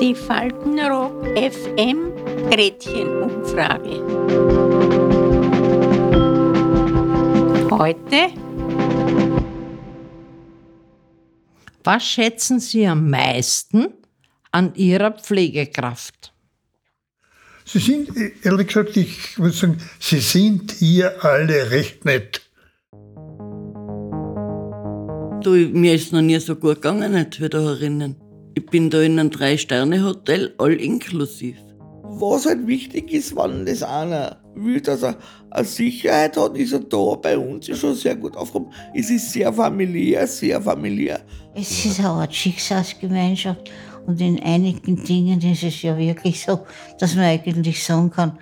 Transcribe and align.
Die 0.00 0.14
Faltenrock 0.14 1.26
FM 1.36 2.14
Gretchenumfrage. 2.50 4.00
Heute. 7.70 8.32
Was 11.84 12.06
schätzen 12.06 12.58
Sie 12.58 12.86
am 12.86 13.10
meisten 13.10 13.88
an 14.50 14.74
Ihrer 14.76 15.10
Pflegekraft? 15.10 16.32
Sie 17.66 17.80
sind, 17.80 18.16
ehrlich 18.42 18.68
gesagt, 18.68 18.96
ich 18.96 19.38
würde 19.38 19.54
sagen, 19.54 19.78
Sie 19.98 20.20
sind 20.20 20.72
hier 20.72 21.22
alle 21.22 21.70
recht 21.70 22.06
nett. 22.06 22.49
Du, 25.42 25.52
mir 25.52 25.94
ist 25.94 26.12
noch 26.12 26.20
nie 26.20 26.38
so 26.38 26.54
gut 26.54 26.82
gegangen 26.82 27.12
nicht 27.12 27.40
wie 27.40 27.48
da 27.48 27.60
herinnen. 27.60 28.14
Ich 28.54 28.66
bin 28.66 28.90
da 28.90 29.00
in 29.00 29.18
einem 29.18 29.30
Drei-Sterne-Hotel, 29.30 30.54
all 30.58 30.74
inklusiv. 30.74 31.56
Was 32.02 32.44
halt 32.44 32.66
wichtig 32.66 33.10
ist, 33.10 33.34
wenn 33.34 33.64
das 33.64 33.82
einer 33.82 34.36
will, 34.54 34.82
dass 34.82 35.02
er 35.02 35.16
eine 35.50 35.64
Sicherheit 35.64 36.36
hat, 36.36 36.58
ist 36.58 36.74
er 36.74 36.80
da 36.80 37.14
bei 37.14 37.38
uns 37.38 37.70
ist 37.70 37.78
schon 37.78 37.94
sehr 37.94 38.16
gut 38.16 38.36
aufgehoben. 38.36 38.70
Es 38.94 39.08
ist 39.08 39.32
sehr 39.32 39.50
familiär, 39.50 40.26
sehr 40.26 40.60
familiär. 40.60 41.20
Es 41.54 41.86
ist 41.86 42.00
eine 42.00 42.08
Art 42.08 42.34
Schicksalsgemeinschaft 42.34 43.70
und 44.06 44.20
in 44.20 44.42
einigen 44.42 45.02
Dingen 45.04 45.40
ist 45.40 45.62
es 45.62 45.80
ja 45.80 45.96
wirklich 45.96 46.42
so, 46.42 46.60
dass 46.98 47.14
man 47.14 47.24
eigentlich 47.24 47.82
sagen 47.82 48.10
kann, 48.10 48.38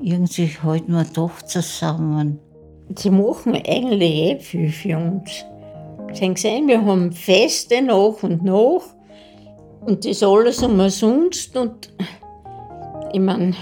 irgendwie 0.00 0.46
halten 0.62 0.92
wir 0.92 1.06
doch 1.12 1.42
zusammen. 1.42 2.38
Sie 2.96 3.10
machen 3.10 3.54
eigentlich 3.54 4.02
eh 4.02 4.38
viel 4.38 4.70
für 4.70 4.96
uns. 4.96 5.44
Sie 6.12 6.24
haben 6.24 6.34
gesehen, 6.34 6.66
wir 6.68 6.84
haben 6.84 7.12
Feste 7.12 7.80
nach 7.82 8.22
und 8.22 8.42
nach 8.42 8.82
und 9.80 10.04
das 10.04 10.22
alles 10.22 10.62
umsonst 10.62 11.56
und 11.56 11.92
ich 13.12 13.20
meine, 13.20 13.54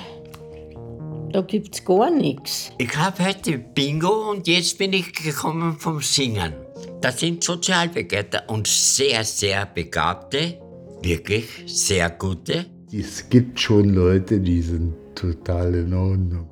da 1.33 1.43
gibt 1.43 1.75
es 1.75 1.85
gar 1.85 2.11
nichts. 2.11 2.73
Ich 2.79 2.97
habe 2.97 3.25
heute 3.25 3.59
Bingo 3.59 4.31
und 4.31 4.49
jetzt 4.49 4.79
bin 4.79 4.93
ich 4.93 5.13
gekommen 5.13 5.77
vom 5.79 6.01
Singen. 6.01 6.55
Das 7.01 7.21
sind 7.21 7.45
Sozialbegleiter 7.45 8.45
und 8.49 8.67
sehr, 8.67 9.25
sehr 9.25 9.67
begabte, 9.67 10.59
wirklich 11.03 11.47
sehr 11.67 12.11
gute. 12.11 12.67
Es 12.93 13.29
gibt 13.29 13.61
schon 13.61 13.91
Leute, 13.91 14.41
die 14.41 14.63
sind 14.63 14.95
total 15.15 15.75
in 15.75 15.93
Ordnung. 15.93 16.49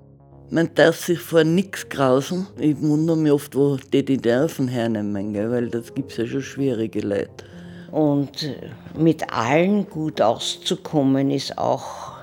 Man 0.49 0.71
darf 0.77 1.05
sich 1.05 1.19
vor 1.19 1.43
nichts 1.43 1.89
grausen. 1.89 2.47
Ich 2.59 2.81
wundere 2.81 3.17
mich 3.17 3.33
oft, 3.33 3.57
wo 3.57 3.79
die 3.93 4.05
die 4.05 4.17
Nerven 4.17 4.69
hernehmen, 4.69 5.33
gell? 5.33 5.51
weil 5.51 5.69
das 5.69 5.93
gibt 5.93 6.13
es 6.13 6.19
ja 6.19 6.27
schon 6.27 6.43
schwierige 6.43 7.01
Leute. 7.01 7.45
Und 7.91 8.45
äh, 8.45 8.71
mit 8.97 9.33
allen 9.33 9.91
gut 9.91 10.21
auszukommen, 10.21 11.33
ist 11.33 11.59
auch 11.59 12.17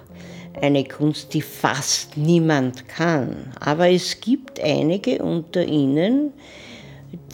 eine 0.62 0.86
Kunst, 0.86 1.34
die 1.34 1.42
fast 1.42 2.16
niemand 2.16 2.88
kann. 2.88 3.52
Aber 3.60 3.90
es 3.90 4.22
gibt 4.22 4.58
einige 4.62 5.22
unter 5.22 5.66
ihnen, 5.66 6.32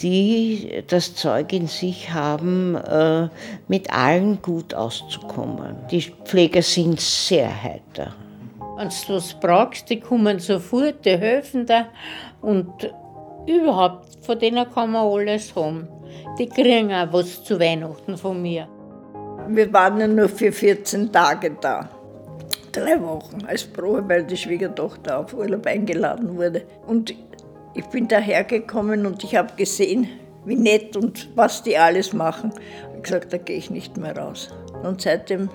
die 0.02 0.84
das 0.88 1.14
Zeug 1.14 1.54
in 1.54 1.68
sich 1.68 2.12
haben, 2.12 2.74
äh, 2.76 3.30
mit 3.68 3.94
allen 3.94 4.42
gut 4.42 4.74
auszukommen. 4.74 5.76
Die 5.92 6.02
Pfleger 6.26 6.64
sind 6.64 7.00
sehr 7.00 7.64
heiter. 7.64 8.16
Wenn 8.80 8.88
du 8.88 9.16
was 9.16 9.34
brauchst, 9.34 9.90
die 9.90 10.00
kommen 10.00 10.40
sofort, 10.40 11.04
die 11.04 11.18
helfen 11.18 11.66
dir 11.66 11.88
und 12.42 12.90
überhaupt, 13.46 14.08
von 14.22 14.40
denen 14.40 14.72
kann 14.74 14.94
man 14.94 15.06
alles 15.06 15.54
haben. 15.54 15.90
Die 16.40 16.48
kriegen 16.48 16.94
auch 16.94 17.12
was 17.12 17.44
zu 17.44 17.60
Weihnachten 17.60 18.16
von 18.16 18.42
mir. 18.42 18.70
Wir 19.50 19.74
waren 19.74 20.00
ja 20.00 20.08
nur 20.08 20.30
für 20.30 20.54
14 20.54 21.12
Tage 21.12 21.58
da. 21.60 21.90
Drei 22.72 23.02
Wochen 23.02 23.44
als 23.46 23.66
Probe, 23.66 24.08
weil 24.08 24.24
die 24.24 24.38
Schwiegertochter 24.38 25.20
auf 25.20 25.34
Urlaub 25.34 25.66
eingeladen 25.66 26.38
wurde. 26.38 26.62
Und 26.88 27.14
ich 27.74 27.86
bin 27.88 28.08
dahergekommen 28.08 29.06
und 29.06 29.26
ich 29.26 29.36
habe 29.36 29.58
gesehen, 29.58 30.08
wie 30.46 30.56
nett 30.56 30.96
und 30.96 31.28
was 31.36 31.64
die 31.64 31.78
alles 31.78 32.14
machen. 32.14 32.54
Ich 32.54 32.92
habe 32.92 33.02
gesagt, 33.02 33.34
da 33.34 33.38
gehe 33.40 33.58
ich 33.58 33.70
nicht 33.70 33.98
mehr 33.98 34.18
raus. 34.18 34.48
Und 34.84 35.02
seitdem 35.02 35.50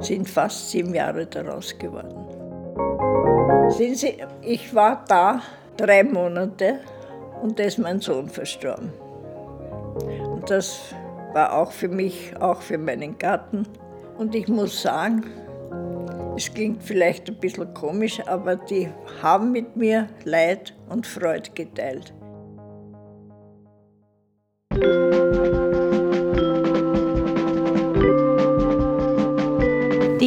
sind 0.00 0.28
fast 0.28 0.70
sieben 0.70 0.94
Jahre 0.94 1.26
daraus 1.26 1.76
geworden. 1.78 2.14
Sehen 3.70 3.94
Sie, 3.94 4.16
ich 4.42 4.74
war 4.74 5.04
da 5.08 5.40
drei 5.76 6.04
Monate 6.04 6.80
und 7.42 7.58
da 7.58 7.64
ist 7.64 7.78
mein 7.78 8.00
Sohn 8.00 8.28
verstorben. 8.28 8.92
Und 10.30 10.50
das 10.50 10.94
war 11.32 11.52
auch 11.52 11.72
für 11.72 11.88
mich, 11.88 12.34
auch 12.40 12.60
für 12.60 12.78
meinen 12.78 13.18
Garten. 13.18 13.66
Und 14.18 14.34
ich 14.34 14.48
muss 14.48 14.82
sagen, 14.82 15.24
es 16.36 16.52
klingt 16.52 16.82
vielleicht 16.82 17.28
ein 17.28 17.36
bisschen 17.36 17.72
komisch, 17.74 18.20
aber 18.26 18.56
die 18.56 18.88
haben 19.22 19.52
mit 19.52 19.76
mir 19.76 20.08
Leid 20.24 20.74
und 20.88 21.06
Freude 21.06 21.50
geteilt. 21.54 22.12